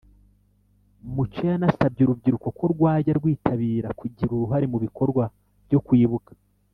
Mucyo 1.13 1.41
yanasabye 1.51 2.01
urubyiruko 2.03 2.47
ko 2.57 2.63
rwajya 2.73 3.11
rwitabira 3.19 3.87
kugira 3.99 4.29
uruhare 4.33 4.65
mu 4.71 4.77
bikorwa 4.85 5.23
byo 5.67 5.79
kwibuka 5.87 6.31